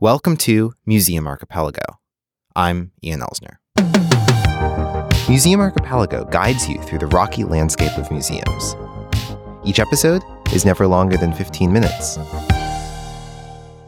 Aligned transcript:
Welcome 0.00 0.36
to 0.46 0.74
Museum 0.86 1.26
Archipelago. 1.26 1.82
I'm 2.54 2.92
Ian 3.02 3.18
Elsner. 3.18 3.56
Museum 5.28 5.58
Archipelago 5.58 6.24
guides 6.26 6.68
you 6.68 6.80
through 6.82 7.00
the 7.00 7.08
rocky 7.08 7.42
landscape 7.42 7.98
of 7.98 8.08
museums. 8.08 8.76
Each 9.64 9.80
episode 9.80 10.22
is 10.52 10.64
never 10.64 10.86
longer 10.86 11.16
than 11.16 11.32
15 11.32 11.72
minutes. 11.72 12.16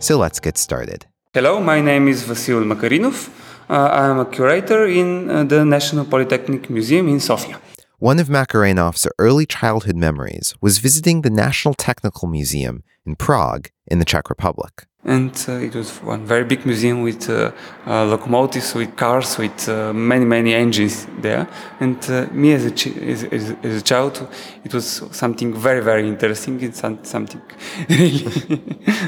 So 0.01 0.19
let's 0.19 0.41
get 0.41 0.59
started. 0.59 1.07
Hello, 1.33 1.61
my 1.61 1.81
name 1.81 2.09
is 2.09 2.25
Vasil 2.25 2.65
Makarinov. 2.65 3.31
Uh, 3.71 3.75
I 3.75 4.09
am 4.09 4.19
a 4.19 4.25
curator 4.25 4.87
in 4.87 5.31
uh, 5.31 5.45
the 5.45 5.65
National 5.65 6.05
Polytechnic 6.05 6.69
Museum 6.71 7.09
in 7.09 7.21
Sofia. 7.21 7.61
One 8.01 8.19
of 8.19 8.27
Makarenov's 8.27 9.07
early 9.21 9.47
childhood 9.47 9.95
memories 9.95 10.57
was 10.61 10.79
visiting 10.79 11.23
the 11.23 11.31
National 11.31 11.75
Technical 11.75 12.27
Museum 12.27 12.83
in 13.07 13.15
Prague 13.15 13.69
in 13.87 14.01
the 14.01 14.05
Czech 14.05 14.29
Republic. 14.29 14.89
And 15.03 15.33
uh, 15.49 15.53
it 15.53 15.75
was 15.75 15.97
one 16.03 16.27
very 16.27 16.45
big 16.45 16.67
museum 16.67 17.03
with 17.03 17.31
uh, 17.31 17.53
uh, 17.87 18.05
locomotives, 18.05 18.75
with 18.75 18.97
cars, 18.97 19.39
with 19.39 19.67
uh, 19.67 19.95
many, 19.95 20.27
many 20.27 20.53
engines 20.53 21.07
there. 21.23 21.49
And 21.81 21.99
uh, 22.11 22.27
me 22.33 22.53
as 22.53 22.67
a, 22.67 22.73
as, 23.11 23.25
as, 23.25 23.57
as, 23.63 23.81
a 23.81 23.83
child, 23.83 24.29
it 24.63 24.75
was 24.75 25.03
something 25.11 25.55
very, 25.55 25.81
very 25.81 26.07
interesting. 26.07 26.61
It's 26.63 26.81
something 26.81 27.41
really. 27.89 28.63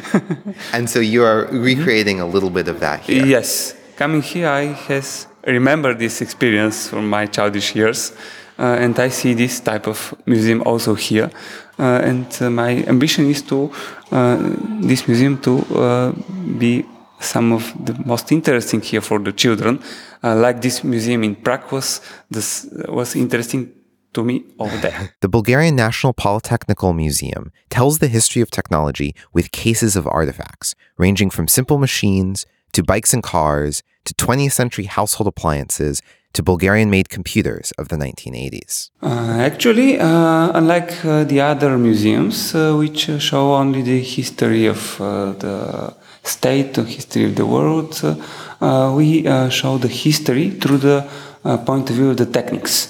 and 0.72 0.88
so 0.88 1.00
you 1.00 1.24
are 1.24 1.46
recreating 1.50 2.20
a 2.20 2.26
little 2.26 2.50
bit 2.50 2.68
of 2.68 2.80
that 2.80 3.00
here. 3.00 3.26
Yes. 3.26 3.74
Coming 3.96 4.22
here, 4.22 4.48
I 4.48 4.72
has 4.88 5.26
remember 5.46 5.92
this 5.94 6.22
experience 6.22 6.88
from 6.88 7.10
my 7.10 7.26
childish 7.26 7.74
years. 7.74 8.12
Uh, 8.62 8.76
and 8.78 8.96
I 9.00 9.08
see 9.08 9.34
this 9.34 9.58
type 9.58 9.88
of 9.88 10.14
museum 10.24 10.62
also 10.64 10.94
here. 10.94 11.30
Uh, 11.80 12.00
and 12.04 12.26
uh, 12.40 12.48
my 12.48 12.84
ambition 12.86 13.28
is 13.28 13.42
to 13.42 13.72
this 14.80 15.08
museum 15.08 15.38
to 15.38 16.14
be 16.58 16.84
some 17.18 17.52
of 17.52 17.72
the 17.84 17.94
most 18.04 18.30
interesting 18.30 18.80
here 18.80 19.00
for 19.00 19.18
the 19.18 19.32
children. 19.32 19.80
like 20.22 20.60
this 20.60 20.84
museum 20.84 21.24
in 21.24 21.34
Prague 21.34 21.72
was 21.72 22.00
this 22.30 22.68
was 22.88 23.16
interesting 23.16 23.72
to 24.12 24.22
me 24.22 24.44
over 24.58 24.76
there. 24.76 25.14
The 25.20 25.28
Bulgarian 25.28 25.74
National 25.74 26.12
Polytechnical 26.14 26.94
Museum 26.94 27.50
tells 27.68 27.98
the 27.98 28.08
history 28.08 28.42
of 28.42 28.50
technology 28.50 29.14
with 29.32 29.50
cases 29.50 29.96
of 29.96 30.06
artifacts, 30.06 30.74
ranging 30.98 31.30
from 31.30 31.48
simple 31.48 31.78
machines 31.78 32.46
to 32.72 32.82
bikes 32.82 33.12
and 33.14 33.22
cars 33.22 33.82
to 34.04 34.14
20th 34.14 34.52
century 34.52 34.84
household 34.84 35.28
appliances 35.28 36.02
to 36.32 36.42
Bulgarian 36.42 36.90
made 36.90 37.08
computers 37.08 37.72
of 37.78 37.88
the 37.88 37.96
1980s? 37.96 38.90
Uh, 39.02 39.08
actually, 39.40 39.98
uh, 39.98 40.50
unlike 40.54 41.04
uh, 41.04 41.24
the 41.24 41.40
other 41.40 41.76
museums, 41.78 42.54
uh, 42.54 42.74
which 42.74 43.08
uh, 43.08 43.18
show 43.18 43.54
only 43.54 43.82
the 43.82 44.00
history 44.00 44.66
of 44.66 45.00
uh, 45.00 45.32
the 45.32 45.94
state, 46.22 46.74
the 46.74 46.84
history 46.84 47.24
of 47.24 47.34
the 47.34 47.46
world, 47.46 48.00
we 48.96 49.24
show 49.50 49.76
the 49.76 49.88
history 49.88 50.50
through 50.50 50.78
the 50.78 51.04
point 51.66 51.90
of 51.90 51.96
view 51.96 52.10
of 52.10 52.16
the 52.16 52.26
techniques. 52.26 52.88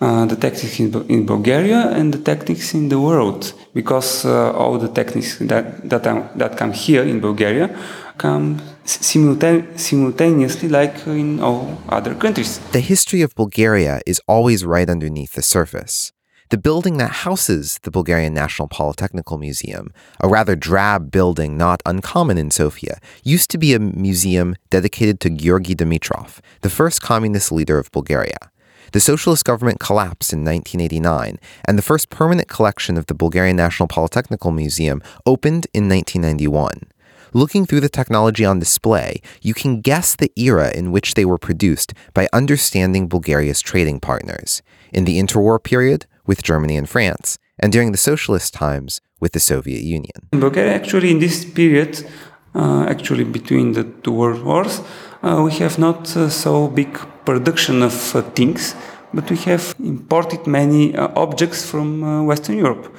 the 0.00 0.36
techniques 0.44 0.80
in, 0.80 0.88
in, 1.08 1.24
Bulgaria 1.24 1.80
and 1.98 2.12
the 2.12 2.18
techniques 2.18 2.74
in 2.74 2.88
the 2.88 2.98
world, 2.98 3.54
because 3.72 4.26
all 4.26 4.76
the 4.76 4.88
techniques 4.88 5.38
that, 5.38 5.88
that, 5.88 6.02
that 6.36 6.56
come 6.56 6.72
here 6.72 7.04
in 7.04 7.20
Bulgaria 7.20 7.70
come 8.18 8.60
simultaneously 8.84 10.68
like 10.68 11.06
in 11.06 11.40
all 11.40 11.78
other 11.88 12.14
countries. 12.14 12.58
The 12.72 12.80
history 12.80 13.22
of 13.22 13.34
Bulgaria 13.34 14.00
is 14.06 14.20
always 14.26 14.64
right 14.64 14.88
underneath 14.88 15.32
the 15.32 15.42
surface. 15.42 16.12
The 16.50 16.58
building 16.58 16.98
that 16.98 17.24
houses 17.26 17.80
the 17.82 17.90
Bulgarian 17.90 18.34
National 18.34 18.68
Polytechnical 18.68 19.40
Museum, 19.40 19.92
a 20.20 20.28
rather 20.28 20.54
drab 20.54 21.10
building 21.10 21.56
not 21.56 21.82
uncommon 21.86 22.36
in 22.38 22.50
Sofia, 22.50 22.98
used 23.24 23.50
to 23.50 23.58
be 23.58 23.72
a 23.72 23.80
museum 23.80 24.54
dedicated 24.68 25.20
to 25.20 25.30
Georgy 25.30 25.74
Dimitrov, 25.74 26.40
the 26.60 26.70
first 26.70 27.00
communist 27.00 27.50
leader 27.50 27.78
of 27.78 27.90
Bulgaria. 27.90 28.50
The 28.92 29.00
socialist 29.00 29.44
government 29.44 29.80
collapsed 29.80 30.32
in 30.32 30.44
1989, 30.44 31.38
and 31.66 31.76
the 31.76 31.82
first 31.82 32.10
permanent 32.10 32.46
collection 32.46 32.96
of 32.96 33.06
the 33.06 33.14
Bulgarian 33.14 33.56
National 33.56 33.88
Polytechnical 33.88 34.54
Museum 34.54 35.02
opened 35.26 35.66
in 35.74 35.88
1991. 35.88 36.93
Looking 37.36 37.66
through 37.66 37.80
the 37.80 37.88
technology 37.88 38.44
on 38.44 38.60
display, 38.60 39.20
you 39.42 39.54
can 39.54 39.80
guess 39.80 40.14
the 40.14 40.30
era 40.36 40.70
in 40.72 40.92
which 40.92 41.14
they 41.14 41.24
were 41.24 41.36
produced 41.36 41.92
by 42.14 42.28
understanding 42.32 43.08
Bulgaria's 43.08 43.60
trading 43.60 43.98
partners. 43.98 44.62
In 44.92 45.04
the 45.04 45.18
interwar 45.18 45.60
period, 45.60 46.06
with 46.26 46.44
Germany 46.44 46.76
and 46.76 46.88
France, 46.88 47.36
and 47.58 47.72
during 47.72 47.90
the 47.90 47.98
socialist 47.98 48.54
times, 48.54 49.00
with 49.18 49.32
the 49.32 49.40
Soviet 49.40 49.82
Union. 49.82 50.28
Bulgaria, 50.30 50.74
actually, 50.74 51.10
in 51.10 51.18
this 51.18 51.44
period, 51.44 52.06
uh, 52.54 52.86
actually 52.88 53.24
between 53.24 53.72
the 53.72 53.82
two 54.04 54.12
world 54.12 54.44
wars, 54.44 54.80
uh, 55.24 55.42
we 55.44 55.50
have 55.58 55.76
not 55.76 56.16
uh, 56.16 56.28
so 56.28 56.68
big 56.68 56.96
production 57.24 57.82
of 57.82 58.14
uh, 58.14 58.22
things, 58.36 58.76
but 59.12 59.28
we 59.28 59.38
have 59.38 59.74
imported 59.80 60.46
many 60.46 60.94
uh, 60.94 61.08
objects 61.16 61.68
from 61.68 62.04
uh, 62.04 62.22
Western 62.22 62.58
Europe. 62.58 62.94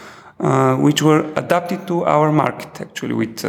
Which 0.85 1.01
were 1.01 1.23
adapted 1.37 1.87
to 1.87 2.03
our 2.03 2.29
market 2.29 2.81
actually 2.81 3.13
with 3.13 3.45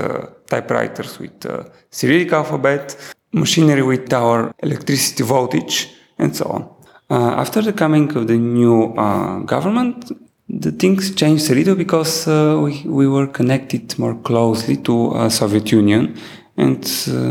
typewriters 0.48 1.18
with 1.18 1.44
uh, 1.46 1.64
Cyrillic 1.90 2.32
alphabet, 2.32 2.96
machinery 3.32 3.82
with 3.82 4.12
our 4.12 4.54
electricity 4.62 5.22
voltage, 5.22 5.90
and 6.18 6.34
so 6.34 6.46
on. 6.46 6.62
Uh, 7.08 7.40
after 7.40 7.62
the 7.62 7.72
coming 7.72 8.14
of 8.16 8.26
the 8.26 8.36
new 8.36 8.94
uh, 8.96 9.38
government, 9.40 10.10
the 10.48 10.72
things 10.72 11.14
changed 11.14 11.50
a 11.50 11.54
little 11.54 11.74
because 11.74 12.26
we, 12.26 12.82
we 12.84 13.08
were 13.08 13.26
connected 13.26 13.98
more 13.98 14.14
closely 14.22 14.76
to 14.76 15.28
Soviet 15.28 15.72
Union 15.72 16.16
and 16.56 16.88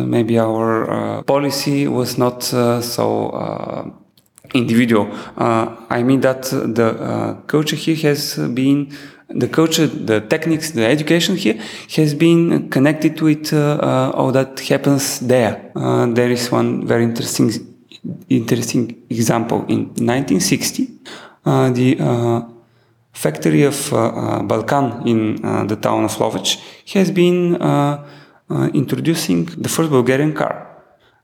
maybe 0.09 0.37
our 0.37 1.23
policy 1.23 1.87
was 1.87 2.17
not 2.17 2.43
so 2.43 3.95
individual. 4.55 5.07
Uh, 5.37 5.75
I 5.89 6.03
mean 6.03 6.21
that 6.21 6.43
the 6.43 6.87
uh, 6.87 7.33
culture 7.47 7.75
here 7.75 7.95
has 8.09 8.37
been 8.53 8.95
the 9.29 9.47
culture, 9.47 9.87
the 9.87 10.21
techniques, 10.21 10.71
the 10.71 10.85
education 10.85 11.35
here 11.35 11.59
has 11.95 12.13
been 12.13 12.69
connected 12.69 13.21
with 13.21 13.53
uh, 13.53 13.79
uh, 13.81 14.11
all 14.13 14.31
that 14.31 14.59
happens 14.59 15.19
there. 15.19 15.71
Uh, 15.75 16.05
there 16.07 16.29
is 16.29 16.51
one 16.51 16.85
very 16.85 17.03
interesting, 17.03 17.51
interesting 18.29 19.03
example. 19.09 19.65
In 19.67 19.87
1960, 19.95 20.89
uh, 21.45 21.69
the 21.71 21.97
uh, 21.99 22.41
factory 23.13 23.63
of 23.63 23.93
uh, 23.93 24.41
Balkan 24.43 25.07
in 25.07 25.67
the 25.67 25.75
town 25.75 26.03
of 26.03 26.11
Lovech 26.17 26.61
has 26.93 27.11
been 27.11 27.55
introducing 28.73 29.45
the 29.45 29.69
first 29.69 29.89
Bulgarian 29.89 30.33
car. 30.33 30.67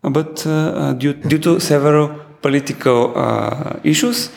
But 0.01 0.43
due, 0.97 1.13
due 1.13 1.37
to 1.39 1.59
several 1.59 2.30
political 2.41 3.79
issues, 3.83 4.29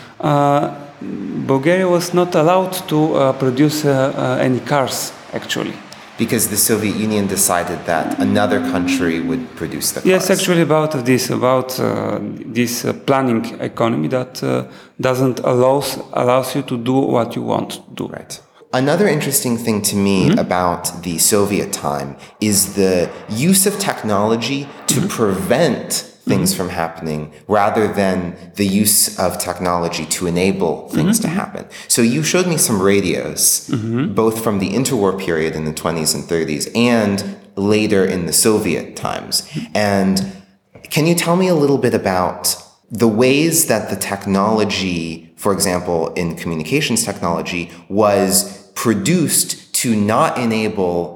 Bulgaria 1.47 1.89
was 1.89 2.15
not 2.15 2.35
allowed 2.35 2.73
to 2.89 3.15
uh, 3.15 3.33
produce 3.33 3.85
uh, 3.85 4.13
uh, 4.17 4.39
any 4.41 4.61
cars, 4.61 5.13
actually. 5.33 5.75
Because 6.17 6.49
the 6.49 6.57
Soviet 6.57 6.95
Union 6.95 7.27
decided 7.27 7.85
that 7.87 8.21
another 8.21 8.61
country 8.71 9.21
would 9.21 9.55
produce 9.57 9.91
the 9.93 10.01
cars. 10.01 10.11
Yes, 10.11 10.31
actually, 10.31 10.63
about 10.63 10.93
this, 11.05 11.31
about 11.31 11.79
uh, 11.81 12.21
this 12.47 12.85
uh, 12.85 12.93
planning 12.93 13.45
economy 13.61 14.09
that 14.09 14.43
uh, 14.43 14.67
doesn't 15.01 15.41
allows 15.41 15.99
allows 16.13 16.55
you 16.55 16.63
to 16.63 16.77
do 16.79 16.95
what 16.95 17.35
you 17.35 17.43
want 17.43 17.71
to 17.71 17.83
do. 17.95 18.07
Right. 18.07 18.41
Another 18.73 19.07
interesting 19.09 19.57
thing 19.57 19.83
to 19.83 19.97
me 19.97 20.29
mm-hmm. 20.29 20.39
about 20.39 21.03
the 21.03 21.19
Soviet 21.19 21.73
time 21.73 22.17
is 22.41 22.75
the 22.75 23.11
use 23.29 23.67
of 23.67 23.79
technology 23.79 24.69
to 24.87 24.95
mm-hmm. 24.95 25.09
prevent 25.09 26.14
things 26.25 26.51
mm-hmm. 26.51 26.63
from 26.63 26.69
happening 26.71 27.33
rather 27.49 27.87
than 27.93 28.37
the 28.57 28.67
use 28.67 29.19
of 29.19 29.39
technology 29.39 30.07
to 30.07 30.27
enable 30.27 30.89
things 30.89 31.21
mm-hmm. 31.21 31.29
to 31.29 31.35
happen. 31.35 31.67
So 31.89 32.03
you 32.03 32.23
showed 32.23 32.47
me 32.47 32.57
some 32.57 32.81
radios, 32.81 33.69
mm-hmm. 33.69 34.15
both 34.15 34.43
from 34.43 34.59
the 34.59 34.71
interwar 34.71 35.19
period 35.19 35.55
in 35.55 35.65
the 35.65 35.73
20s 35.73 36.15
and 36.15 36.25
30s 36.25 36.75
and 36.75 37.37
later 37.57 38.05
in 38.05 38.27
the 38.27 38.33
Soviet 38.33 38.97
times. 38.97 39.49
And 39.75 40.43
can 40.91 41.07
you 41.07 41.15
tell 41.15 41.37
me 41.37 41.49
a 41.49 41.55
little 41.55 41.79
bit 41.79 41.95
about 41.95 42.57
the 42.91 43.09
ways 43.09 43.67
that 43.67 43.91
the 43.91 43.97
technology, 43.97 45.33
for 45.37 45.53
example, 45.53 46.13
in 46.15 46.37
communications 46.37 47.05
technology, 47.05 47.71
was 47.89 48.71
produced 48.75 49.75
to 49.75 49.95
not 49.95 50.39
enable 50.39 51.15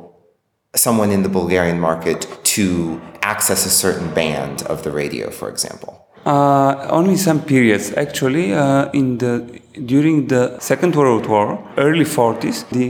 someone 0.75 1.11
in 1.11 1.23
the 1.23 1.29
Bulgarian 1.29 1.81
market 1.81 2.27
to 2.45 3.01
access 3.35 3.67
a 3.67 3.75
certain 3.85 4.11
band 4.15 4.57
of 4.73 4.83
the 4.85 4.91
radio, 5.03 5.31
for 5.31 5.49
example? 5.55 5.93
Uh, 6.27 6.87
only 6.99 7.17
some 7.17 7.41
periods. 7.41 7.87
Actually, 8.05 8.47
uh, 8.53 8.91
in 9.01 9.19
the 9.23 9.33
during 9.93 10.17
the 10.35 10.59
Second 10.71 10.93
World 11.01 11.27
War, 11.27 11.47
early 11.77 12.05
40s, 12.05 12.59
the 12.79 12.89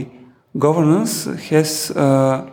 governance 0.57 1.13
has 1.49 1.91
uh, 1.91 2.49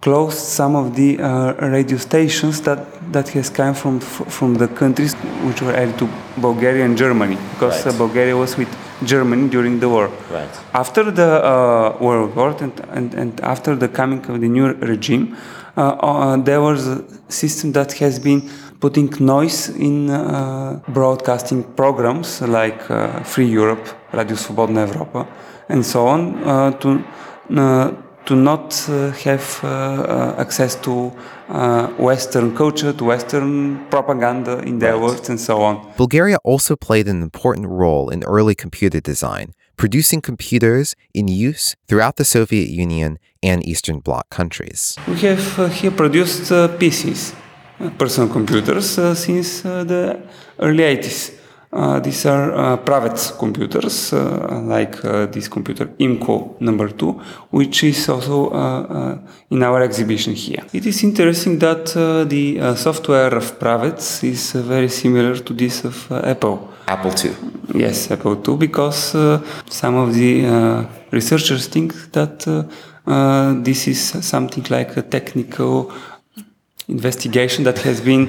closed 0.00 0.38
some 0.38 0.76
of 0.76 0.96
the 0.96 1.18
uh, 1.18 1.52
radio 1.76 1.98
stations 1.98 2.62
that, 2.62 2.80
that 3.12 3.28
has 3.36 3.50
come 3.50 3.74
from 3.74 4.00
from 4.36 4.54
the 4.62 4.68
countries 4.68 5.12
which 5.46 5.60
were 5.64 5.74
added 5.80 5.96
to 5.98 6.06
Bulgaria 6.48 6.84
and 6.88 6.96
Germany, 6.96 7.38
because 7.52 7.84
right. 7.84 7.94
Uh, 7.94 7.98
Bulgaria 8.04 8.36
was 8.36 8.56
with 8.56 8.72
Germany 9.12 9.48
during 9.48 9.80
the 9.80 9.88
war. 9.88 10.06
Right. 10.30 10.54
After 10.72 11.10
the 11.10 11.30
uh, 11.44 11.96
World 12.06 12.34
War 12.36 12.50
and, 12.64 12.74
and, 12.98 13.14
and 13.14 13.40
after 13.40 13.74
the 13.74 13.88
coming 13.88 14.20
of 14.30 14.40
the 14.40 14.48
new 14.48 14.66
regime, 14.92 15.36
Uh, 15.80 15.96
uh, 16.02 16.36
there 16.36 16.60
was 16.60 16.86
a 16.86 17.02
system 17.28 17.72
that 17.72 17.90
has 17.92 18.18
been 18.18 18.42
putting 18.80 19.08
noise 19.18 19.70
in 19.70 20.10
uh, 20.10 20.78
broadcasting 20.88 21.62
programs 21.74 22.42
like 22.42 22.90
uh, 22.90 23.22
Free 23.22 23.46
Europe, 23.46 23.88
Radio 24.12 24.36
Svobodna 24.36 24.86
Europa, 24.86 25.26
and 25.70 25.84
so 25.84 26.06
on 26.06 26.20
uh, 26.44 26.72
to 26.80 27.02
uh, 27.56 27.92
to 28.26 28.36
not 28.36 28.74
have 29.24 29.64
access 30.38 30.76
to 30.76 31.10
Western 31.98 32.54
culture, 32.54 32.92
to 32.92 33.04
Western 33.04 33.78
propaganda 33.88 34.58
in 34.58 34.78
their 34.78 34.92
right. 34.92 35.02
words, 35.02 35.30
and 35.30 35.40
so 35.40 35.62
on. 35.62 35.80
Bulgaria 35.96 36.36
also 36.44 36.76
played 36.76 37.08
an 37.08 37.22
important 37.22 37.66
role 37.66 38.10
in 38.10 38.22
early 38.24 38.54
computer 38.54 39.00
design 39.00 39.54
producing 39.80 40.20
computers 40.20 40.94
in 41.14 41.26
use 41.26 41.74
throughout 41.88 42.16
the 42.16 42.24
Soviet 42.24 42.68
Union 42.68 43.18
and 43.42 43.66
Eastern 43.66 43.98
Bloc 43.98 44.28
countries. 44.28 44.98
We 45.08 45.16
have 45.20 45.58
uh, 45.58 45.68
here 45.68 45.90
produced 45.90 46.52
uh, 46.52 46.68
PCs, 46.76 47.34
uh, 47.80 47.88
personal 47.96 48.28
computers, 48.28 48.98
uh, 48.98 49.14
since 49.14 49.64
uh, 49.64 49.84
the 49.84 50.20
early 50.58 50.84
80s. 50.84 51.39
Uh, 51.72 52.00
these 52.00 52.26
are 52.26 52.52
uh, 52.52 52.76
private 52.78 53.32
computers, 53.38 54.12
uh, 54.12 54.60
like 54.64 55.04
uh, 55.04 55.26
this 55.26 55.46
computer 55.46 55.86
IMKO 56.00 56.60
number 56.60 56.88
two, 56.88 57.12
which 57.50 57.84
is 57.84 58.08
also 58.08 58.50
uh, 58.50 58.56
uh, 58.56 59.18
in 59.50 59.62
our 59.62 59.80
exhibition 59.82 60.34
here. 60.34 60.64
It 60.72 60.84
is 60.84 61.04
interesting 61.04 61.60
that 61.60 61.86
the 62.28 62.74
software 62.76 63.36
of 63.36 63.58
Pravets 63.60 64.24
is 64.24 64.50
very 64.52 64.88
similar 64.88 65.36
to 65.38 65.54
this 65.54 65.84
of 65.84 66.10
Apple. 66.10 66.72
Apple 66.88 67.12
II. 67.12 67.36
Yes, 67.74 68.10
Apple 68.10 68.42
II, 68.44 68.56
because 68.56 69.14
some 69.68 69.94
of 69.94 70.12
the 70.12 70.88
researchers 71.12 71.68
think 71.68 71.94
that 72.10 72.40
this 73.64 73.86
is 73.86 74.00
something 74.26 74.66
like 74.70 74.96
a 74.96 75.02
technical 75.02 75.92
investigation 76.88 77.62
that 77.62 77.78
has 77.78 78.00
been 78.00 78.26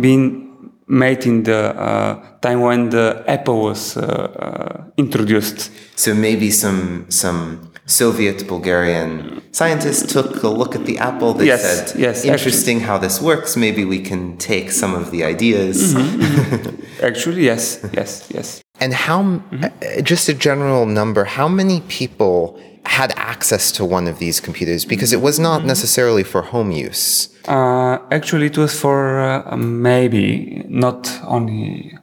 been 0.00 0.51
made 0.92 1.24
in 1.26 1.42
the 1.42 1.74
uh, 1.74 2.22
time 2.42 2.60
when 2.60 2.90
the 2.90 3.24
Apple 3.26 3.62
was 3.62 3.96
uh, 3.96 4.02
uh, 4.02 4.84
introduced. 4.98 5.70
So 5.96 6.14
maybe 6.14 6.50
some 6.50 7.06
some 7.08 7.72
Soviet 7.86 8.46
Bulgarian 8.46 9.42
scientists 9.52 10.12
took 10.12 10.42
a 10.42 10.48
look 10.48 10.76
at 10.76 10.84
the 10.84 10.98
Apple. 10.98 11.32
They 11.34 11.46
yes, 11.46 11.62
said, 11.62 11.98
yes, 11.98 12.24
interesting 12.24 12.76
actually. 12.76 12.86
how 12.88 12.98
this 12.98 13.20
works. 13.20 13.56
Maybe 13.56 13.84
we 13.84 14.00
can 14.00 14.36
take 14.36 14.70
some 14.70 14.94
of 14.94 15.10
the 15.10 15.24
ideas. 15.24 15.94
Mm-hmm. 15.94 17.04
actually, 17.08 17.44
yes, 17.44 17.80
yes, 17.92 18.28
yes. 18.30 18.62
And 18.78 18.92
how, 18.92 19.22
mm-hmm. 19.22 20.02
just 20.02 20.28
a 20.28 20.34
general 20.34 20.86
number, 20.86 21.24
how 21.24 21.48
many 21.48 21.80
people 21.88 22.60
had 22.84 23.12
access 23.16 23.72
to 23.72 23.84
one 23.84 24.08
of 24.08 24.18
these 24.18 24.40
computers? 24.40 24.84
Because 24.84 25.12
it 25.12 25.20
was 25.20 25.38
not 25.38 25.58
mm-hmm. 25.58 25.68
necessarily 25.68 26.24
for 26.24 26.42
home 26.42 26.70
use. 26.70 27.28
Uh, 27.48 27.98
actually, 28.10 28.46
it 28.46 28.58
was 28.58 28.78
for 28.78 29.20
uh, 29.20 29.56
maybe 29.56 30.64
not 30.68 31.10
only 31.24 31.98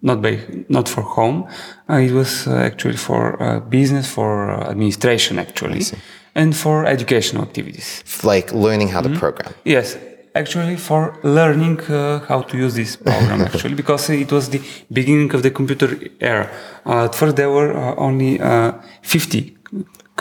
not 0.00 0.22
by 0.22 0.38
not 0.68 0.88
for 0.88 1.02
home. 1.02 1.48
Uh, 1.88 1.94
it 1.94 2.12
was 2.12 2.46
uh, 2.46 2.54
actually 2.54 2.96
for 2.96 3.42
uh, 3.42 3.60
business, 3.60 4.08
for 4.08 4.50
uh, 4.50 4.70
administration, 4.70 5.38
actually, 5.38 5.82
and 6.34 6.56
for 6.56 6.86
educational 6.86 7.42
activities, 7.42 8.04
like 8.22 8.52
learning 8.52 8.88
how 8.88 9.00
mm-hmm. 9.00 9.14
to 9.14 9.18
program. 9.18 9.52
Yes, 9.64 9.96
actually 10.34 10.76
for 10.76 11.18
learning 11.22 11.80
uh, 11.80 12.20
how 12.28 12.42
to 12.42 12.56
use 12.56 12.74
this 12.74 12.96
program 12.96 13.40
actually 13.48 13.74
because 13.74 14.08
it 14.10 14.30
was 14.30 14.48
the 14.50 14.60
beginning 14.92 15.34
of 15.34 15.42
the 15.42 15.50
computer 15.50 15.88
era 16.20 16.46
uh, 16.86 17.06
at 17.06 17.14
first 17.14 17.34
there 17.36 17.50
were 17.50 17.72
uh, 17.76 17.94
only 17.96 18.38
50 19.02 19.56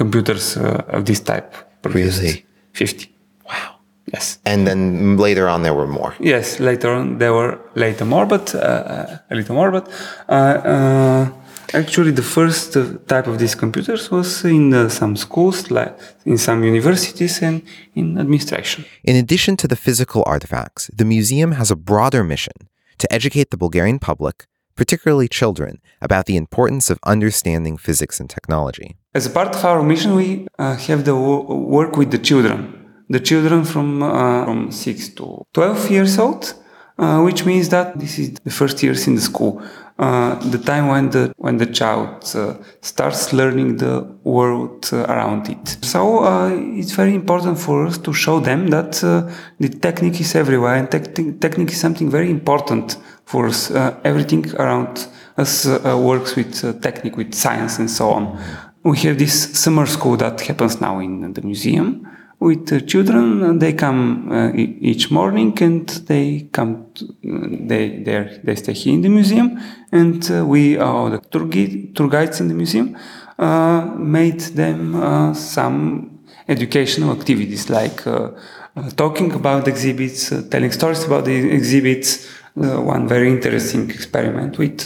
computers 0.02 0.58
of 0.96 1.02
this 1.04 1.20
type 1.20 1.50
produced. 1.82 2.22
really 2.22 2.46
50 2.74 3.10
wow 3.50 3.78
Yes. 4.14 4.40
And 4.46 4.66
then 4.66 5.18
later 5.18 5.50
on, 5.50 5.64
there 5.64 5.74
were 5.74 5.88
more. 5.88 6.16
Yes, 6.20 6.60
later 6.60 6.92
on 6.92 7.18
there 7.18 7.34
were 7.34 7.60
later 7.76 8.06
more, 8.06 8.26
but 8.26 8.56
uh, 8.56 8.60
uh 8.60 9.18
a 9.30 9.36
little 9.36 9.56
more. 9.56 9.72
But 9.72 9.88
uh, 10.30 10.34
uh, 10.34 11.30
actually, 11.74 12.12
the 12.12 12.24
first 12.24 12.74
type 13.08 13.28
of 13.28 13.38
these 13.38 13.56
computers 13.56 14.10
was 14.10 14.46
in 14.46 14.90
some 14.90 15.18
schools, 15.18 15.70
like 15.70 15.94
in 16.26 16.38
some 16.38 16.64
universities, 16.64 17.42
and 17.42 17.62
in 17.96 18.18
administration. 18.18 18.86
In 19.04 19.16
addition 19.18 19.58
to 19.58 19.68
the 19.68 19.76
physical 19.76 20.24
artifacts, 20.26 20.90
the 20.98 21.06
museum 21.06 21.52
has 21.52 21.72
a 21.72 21.76
broader 21.76 22.24
mission 22.24 22.58
to 22.98 23.08
educate 23.12 23.50
the 23.50 23.58
Bulgarian 23.58 24.00
public, 24.00 24.48
particularly 24.78 25.28
children, 25.28 25.82
about 26.02 26.26
the 26.26 26.38
importance 26.38 26.90
of 26.90 26.98
understanding 27.04 27.76
physics 27.78 28.20
and 28.22 28.30
technology. 28.30 28.90
As 29.14 29.26
a 29.26 29.30
part 29.30 29.56
of 29.56 29.66
our 29.66 29.84
mission, 29.84 30.16
we 30.16 30.48
have 30.58 31.04
the 31.04 31.16
work 31.16 31.98
with 31.98 32.12
the 32.12 32.20
children. 32.30 32.58
The 33.10 33.20
children 33.20 33.64
from 33.64 34.04
uh, 34.04 34.46
from 34.46 34.72
6 34.72 35.10
to 35.16 35.46
12 35.54 35.92
years 35.92 36.20
old 36.20 36.54
uh, 37.00 37.22
which 37.22 37.46
means 37.46 37.70
that 37.70 38.00
this 38.00 38.18
is 38.18 38.34
the 38.44 38.50
first 38.50 38.82
years 38.82 39.08
in 39.08 39.16
the 39.16 39.22
school. 39.22 39.62
Uh, 40.00 40.36
the 40.50 40.58
time 40.60 40.88
when 40.88 41.10
the 41.10 41.34
when 41.38 41.58
the 41.58 41.66
child 41.66 42.24
uh, 42.36 42.54
starts 42.82 43.34
learning 43.34 43.78
the 43.78 44.02
world 44.24 44.88
uh, 44.94 45.06
around 45.06 45.50
it. 45.50 45.78
So 45.84 46.24
uh, 46.24 46.50
it's 46.52 46.92
very 46.92 47.16
important 47.16 47.60
for 47.60 47.88
us 47.88 47.98
to 48.00 48.14
show 48.14 48.40
them 48.40 48.68
that 48.70 48.94
the 49.60 49.70
technique 49.70 50.20
is 50.22 50.36
everywhere 50.36 50.76
and 50.76 50.90
te- 50.92 51.34
technique 51.34 51.72
is 51.72 51.80
something 51.80 52.12
very 52.12 52.30
important 52.30 52.98
for 53.32 53.42
us 53.52 53.60
everything 54.12 54.44
around 54.56 54.94
us 55.38 55.54
works 56.10 56.32
with 56.36 56.54
technique 56.82 57.18
with 57.18 57.32
science 57.34 57.74
and 57.80 57.90
so 57.90 58.06
on 58.18 58.24
we 58.84 58.98
have 59.06 59.18
this 59.18 59.36
summer 59.64 59.86
school 59.86 60.16
that 60.18 60.40
happens 60.42 60.80
now 60.82 61.00
in 61.00 61.34
the 61.34 61.42
museum 61.42 61.88
with 62.40 62.88
children. 62.88 63.60
They 63.60 63.74
come 63.74 64.32
uh, 64.32 64.52
each 64.54 65.12
morning 65.12 65.58
and 65.62 65.88
they 66.08 66.50
come. 66.52 66.86
To, 66.96 67.06
uh, 67.06 67.48
they 67.68 68.04
they 68.04 68.40
they 68.44 68.56
stay 68.56 68.74
here 68.74 68.94
in 68.94 69.02
the 69.02 69.10
museum, 69.10 69.60
and 69.92 70.30
uh, 70.32 70.46
we 70.46 70.78
are 70.78 71.10
the 71.10 71.20
tour, 71.20 71.46
guide, 71.46 71.96
tour 71.96 72.08
guides 72.08 72.40
in 72.40 72.48
the 72.48 72.54
museum. 72.54 72.98
Uh, 73.38 73.86
made 73.98 74.40
them 74.56 74.96
uh, 74.96 75.34
some 75.34 76.20
educational 76.48 77.12
activities 77.12 77.70
like 77.70 78.06
uh, 78.08 78.32
talking 78.96 79.32
about 79.34 79.68
exhibits, 79.68 80.30
telling 80.50 80.72
stories 80.72 81.04
about 81.04 81.26
the 81.26 81.52
exhibits. 81.52 82.28
One 82.58 83.08
very 83.08 83.30
interesting 83.30 83.90
experiment 83.90 84.58
with. 84.58 84.86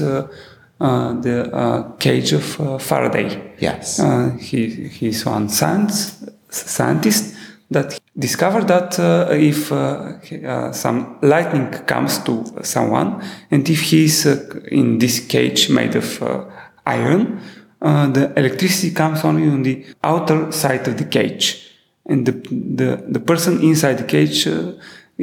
the 0.81 1.93
cage 1.99 2.33
of 2.33 2.81
Faraday. 2.81 3.53
Yes. 3.59 4.01
he, 4.39 4.87
he's 4.87 5.23
one 5.23 5.47
science, 5.47 6.25
scientist 6.49 7.35
that 7.71 7.99
discovered 8.17 8.67
that 8.67 8.99
uh, 8.99 9.29
if 9.31 9.71
uh, 9.71 10.13
uh, 10.45 10.71
some 10.73 11.17
lightning 11.21 11.69
comes 11.85 12.19
to 12.19 12.43
someone 12.63 13.23
and 13.49 13.67
if 13.69 13.81
he's 13.81 14.25
uh, 14.25 14.59
in 14.67 14.99
this 14.99 15.25
cage 15.25 15.69
made 15.69 15.95
of 15.95 16.21
uh, 16.21 16.43
iron, 16.85 17.39
uh, 17.81 18.07
the 18.07 18.31
electricity 18.37 18.93
comes 18.93 19.23
only 19.23 19.47
on 19.47 19.63
the 19.63 19.85
outer 20.03 20.51
side 20.51 20.85
of 20.87 20.97
the 20.97 21.05
cage. 21.05 21.67
And 22.05 22.25
the, 22.25 22.31
the, 22.31 23.03
the 23.07 23.19
person 23.19 23.61
inside 23.61 23.99
the 23.99 24.03
cage 24.03 24.47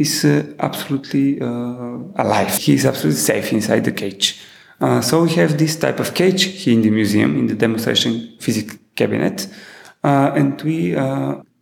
is 0.01 0.25
absolutely 0.59 1.39
alive. 1.41 2.55
He 2.57 2.75
is 2.75 2.87
absolutely 2.87 3.21
safe 3.21 3.53
inside 3.53 3.85
the 3.85 3.93
cage. 3.93 4.41
so 5.03 5.23
we 5.23 5.31
have 5.35 5.57
this 5.59 5.77
type 5.77 6.01
of 6.01 6.15
cage 6.15 6.45
here 6.45 6.75
in 6.75 6.83
the 6.83 6.91
museum, 6.91 7.37
in 7.37 7.47
the 7.47 7.55
demonstration 7.55 8.37
physics 8.39 8.79
cabinet. 8.95 9.49
and 10.03 10.63
we 10.63 10.95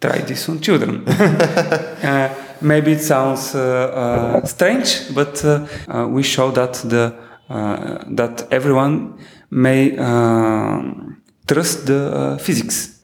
try 0.01 0.19
this 0.19 0.49
on 0.49 0.61
children. 0.61 1.07
uh, 1.09 2.35
maybe 2.61 2.93
it 2.93 3.01
sounds 3.01 3.55
uh, 3.55 4.41
uh, 4.43 4.47
strange, 4.47 5.15
but 5.15 5.45
uh, 5.45 5.67
uh, 5.89 6.07
we 6.09 6.23
show 6.23 6.51
that 6.51 6.75
the 6.75 7.15
uh, 7.49 8.05
that 8.09 8.47
everyone 8.51 9.19
may 9.51 9.91
trust 11.47 11.87
the 11.87 12.39
physics. 12.41 12.96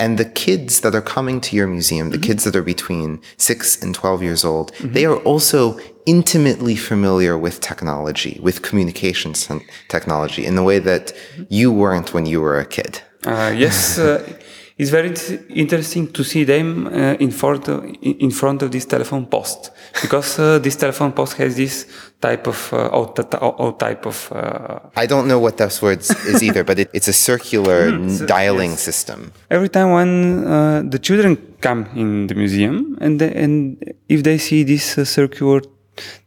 And 0.00 0.18
the 0.18 0.24
kids 0.24 0.80
that 0.80 0.94
are 0.94 1.02
coming 1.02 1.40
to 1.42 1.54
your 1.54 1.66
museum, 1.66 2.10
the 2.10 2.16
mm-hmm. 2.16 2.26
kids 2.28 2.44
that 2.44 2.56
are 2.56 2.62
between 2.62 3.20
six 3.36 3.80
and 3.82 3.94
12 3.94 4.22
years 4.22 4.44
old, 4.44 4.72
mm-hmm. 4.72 4.94
they 4.94 5.04
are 5.04 5.18
also 5.18 5.78
intimately 6.06 6.74
familiar 6.74 7.36
with 7.36 7.60
technology, 7.60 8.40
with 8.42 8.62
communications 8.62 9.48
technology 9.88 10.44
in 10.46 10.54
the 10.56 10.62
way 10.62 10.78
that 10.78 11.12
you 11.48 11.70
weren't 11.70 12.14
when 12.14 12.26
you 12.26 12.40
were 12.40 12.58
a 12.58 12.64
kid. 12.64 13.02
yes 13.50 13.98
it's 14.80 14.90
very 14.90 15.12
interesting 15.50 16.10
to 16.10 16.24
see 16.24 16.44
them 16.44 16.86
uh, 16.86 17.14
in 17.20 17.30
front 17.30 17.68
of, 17.68 17.84
in 18.00 18.30
front 18.30 18.62
of 18.62 18.70
this 18.70 18.86
telephone 18.86 19.26
post 19.26 19.72
because 20.00 20.38
uh, 20.38 20.58
this 20.58 20.76
telephone 20.76 21.12
post 21.12 21.34
has 21.36 21.54
this 21.54 21.86
type 22.18 22.46
of 22.46 22.72
uh, 22.72 23.72
type 23.72 24.06
of. 24.06 24.32
Uh, 24.32 24.78
I 24.96 25.04
don't 25.04 25.28
know 25.28 25.38
what 25.38 25.58
those 25.58 25.82
words 25.82 26.10
is 26.24 26.42
either, 26.46 26.64
but 26.64 26.78
it, 26.78 26.88
it's 26.94 27.08
a 27.08 27.12
circular 27.12 27.90
mm, 27.90 28.26
dialing 28.26 28.70
yes. 28.70 28.80
system. 28.80 29.32
Every 29.50 29.68
time 29.68 29.90
when 29.92 30.44
uh, 30.46 30.82
the 30.88 30.98
children 30.98 31.36
come 31.60 31.86
in 31.94 32.26
the 32.28 32.34
museum 32.34 32.96
and 33.02 33.20
the, 33.20 33.36
and 33.36 33.76
if 34.08 34.22
they 34.22 34.38
see 34.38 34.62
this 34.62 34.96
uh, 34.96 35.04
circular 35.04 35.60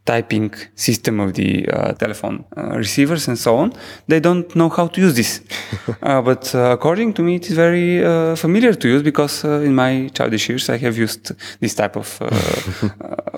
typing 0.04 0.52
system 0.74 1.20
of 1.20 1.32
the 1.34 1.68
uh, 1.68 1.92
telephone 1.94 2.44
uh, 2.56 2.76
receivers 2.76 3.28
and 3.28 3.38
so 3.38 3.56
on. 3.56 3.72
They 4.06 4.20
don't 4.20 4.54
know 4.54 4.68
how 4.68 4.88
to 4.88 5.00
use 5.00 5.14
this. 5.14 5.40
uh, 6.02 6.22
but 6.22 6.54
uh, 6.54 6.72
according 6.72 7.14
to 7.14 7.22
me, 7.22 7.36
it 7.36 7.48
is 7.48 7.56
very 7.56 8.04
uh, 8.04 8.36
familiar 8.36 8.74
to 8.74 8.88
use 8.88 9.02
because 9.02 9.44
uh, 9.44 9.60
in 9.60 9.74
my 9.74 10.10
childish 10.14 10.48
years 10.48 10.68
I 10.68 10.76
have 10.78 10.96
used 10.96 11.32
this 11.60 11.74
type 11.74 11.96
of 11.96 12.06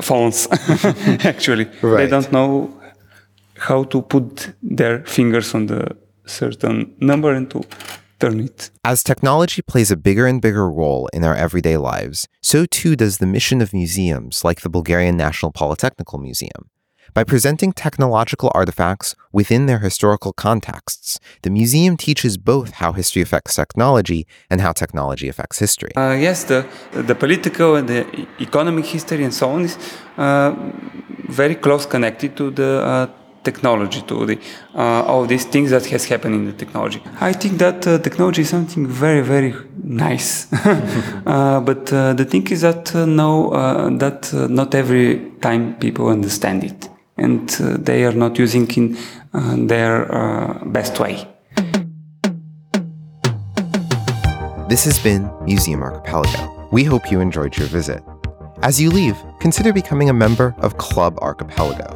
phones. 0.01 0.49
Actually, 1.25 1.69
right. 1.83 1.97
they 1.97 2.09
don't 2.09 2.33
know 2.33 2.71
how 3.59 3.85
to 3.85 4.03
put 4.03 4.53
their 4.63 5.05
fingers 5.05 5.55
on 5.55 5.67
the 5.67 5.97
certain 6.27 6.95
number 7.01 7.33
and 7.33 7.51
to 7.51 7.63
turn 8.19 8.41
it. 8.41 8.71
As 8.85 9.03
technology 9.03 9.63
plays 9.63 9.91
a 9.91 9.97
bigger 9.97 10.27
and 10.27 10.41
bigger 10.41 10.71
role 10.71 11.09
in 11.13 11.25
our 11.25 11.35
everyday 11.35 11.77
lives, 11.77 12.29
so 12.43 12.67
too 12.67 12.97
does 12.97 13.19
the 13.19 13.27
mission 13.27 13.61
of 13.61 13.73
museums 13.73 14.45
like 14.45 14.61
the 14.61 14.71
Bulgarian 14.71 15.17
National 15.17 15.53
Polytechnical 15.53 16.21
Museum. 16.21 16.71
By 17.15 17.25
presenting 17.25 17.73
technological 17.73 18.51
artifacts 18.55 19.15
within 19.33 19.65
their 19.65 19.79
historical 19.79 20.35
contexts, 20.35 21.19
the 21.43 21.51
museum 21.51 21.97
teaches 21.97 22.37
both 22.37 22.73
how 22.73 22.93
history 22.93 23.23
affects 23.23 23.55
technology 23.55 24.27
and 24.51 24.61
how 24.61 24.73
technology 24.73 25.27
affects 25.27 25.59
history. 25.59 25.93
Uh, 25.97 26.13
yes, 26.13 26.45
the, 26.45 26.67
the 26.93 27.15
political 27.15 27.77
and 27.77 27.89
the 27.89 28.27
economic 28.39 28.85
history 28.85 29.25
and 29.25 29.33
so 29.33 29.49
on 29.49 29.63
is 29.63 29.79
uh, 30.19 30.55
very 31.29 31.55
close 31.55 31.87
connected 31.87 32.37
to 32.37 32.51
the 32.51 32.83
uh, 32.83 33.07
technology 33.49 34.01
to 34.11 34.17
the 34.31 34.37
uh, 34.75 35.11
all 35.11 35.25
these 35.33 35.47
things 35.53 35.69
that 35.75 35.85
has 35.95 36.03
happened 36.13 36.35
in 36.39 36.45
the 36.51 36.57
technology. 36.63 37.01
I 37.31 37.33
think 37.41 37.55
that 37.65 37.79
uh, 37.87 37.99
technology 38.09 38.43
is 38.47 38.51
something 38.57 38.85
very 39.05 39.23
very 39.33 39.53
nice. 40.07 40.31
Uh, 41.27 41.61
but 41.69 41.93
uh, 41.93 42.13
the 42.21 42.25
thing 42.25 42.47
is 42.55 42.61
that 42.61 42.95
uh, 42.95 43.05
no 43.23 43.31
uh, 43.51 43.91
that 44.03 44.21
not 44.61 44.75
every 44.75 45.09
time 45.47 45.63
people 45.85 46.07
understand 46.09 46.63
it. 46.71 46.89
And 47.19 47.49
they 47.89 48.05
are 48.05 48.17
not 48.25 48.39
using 48.39 48.67
in 48.77 48.87
their 49.73 49.95
best 50.77 51.01
way. 51.01 51.15
This 54.69 54.85
has 54.85 54.99
been 55.09 55.23
museum 55.45 55.83
archipelago. 55.83 56.69
We 56.71 56.85
hope 56.85 57.11
you 57.11 57.21
enjoyed 57.21 57.57
your 57.59 57.69
visit. 57.69 58.03
As 58.63 58.81
you 58.83 58.91
leave 58.91 59.17
consider 59.41 59.73
becoming 59.73 60.09
a 60.11 60.17
member 60.25 60.55
of 60.59 60.77
club 60.77 61.19
archipelago 61.21 61.89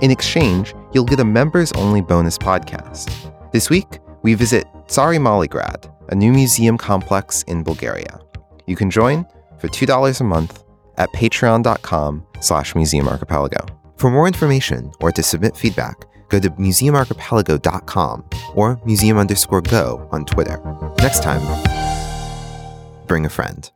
in 0.00 0.10
exchange, 0.10 0.74
you'll 0.92 1.04
get 1.04 1.20
a 1.20 1.24
members 1.24 1.72
only 1.72 2.00
bonus 2.00 2.38
podcast. 2.38 3.10
This 3.52 3.70
week, 3.70 4.00
we 4.22 4.34
visit 4.34 4.66
Tsari 4.86 5.18
Maligrad, 5.18 5.90
a 6.10 6.14
new 6.14 6.32
museum 6.32 6.76
complex 6.76 7.42
in 7.44 7.62
Bulgaria. 7.62 8.20
You 8.66 8.76
can 8.76 8.90
join 8.90 9.24
for 9.58 9.68
$2 9.68 10.20
a 10.20 10.24
month 10.24 10.64
at 10.98 11.10
patreon.com 11.12 12.26
slash 12.40 12.72
museumarchipelago. 12.74 13.68
For 13.98 14.10
more 14.10 14.26
information 14.26 14.90
or 15.00 15.12
to 15.12 15.22
submit 15.22 15.56
feedback, 15.56 15.96
go 16.28 16.38
to 16.40 16.50
museumarchipelago.com 16.50 18.24
or 18.54 18.80
museum 18.84 19.18
underscore 19.18 19.62
go 19.62 20.08
on 20.12 20.24
Twitter. 20.24 20.60
Next 20.98 21.22
time, 21.22 21.40
bring 23.06 23.24
a 23.24 23.30
friend. 23.30 23.70